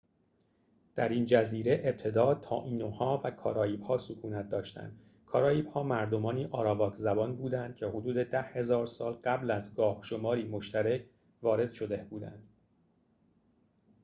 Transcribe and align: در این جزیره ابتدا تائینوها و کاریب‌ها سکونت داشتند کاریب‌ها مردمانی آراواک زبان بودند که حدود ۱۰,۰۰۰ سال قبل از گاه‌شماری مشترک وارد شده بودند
در 0.95 1.09
این 1.09 1.25
جزیره 1.25 1.81
ابتدا 1.85 2.35
تائینوها 2.35 3.21
و 3.23 3.31
کاریب‌ها 3.31 3.97
سکونت 3.97 4.49
داشتند 4.49 4.99
کاریب‌ها 5.25 5.83
مردمانی 5.83 6.45
آراواک 6.45 6.95
زبان 6.95 7.35
بودند 7.35 7.75
که 7.75 7.85
حدود 7.87 8.17
۱۰,۰۰۰ 8.17 8.85
سال 8.85 9.13
قبل 9.13 9.51
از 9.51 9.75
گاه‌شماری 9.75 10.43
مشترک 10.47 11.05
وارد 11.41 11.71
شده 11.73 12.07
بودند 12.09 12.43